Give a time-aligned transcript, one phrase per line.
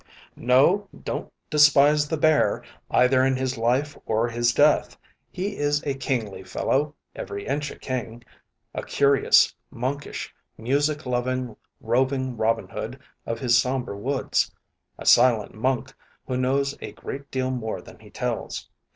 [0.35, 4.97] No, don't despise the bear, either in his life or his death.
[5.29, 8.23] He is a kingly fellow, every inch a king;
[8.73, 14.51] a curious, monkish, music loving, roving Robin Hood of his somber woods
[14.97, 15.93] a silent monk,
[16.25, 18.71] who knows a great deal more than he tells.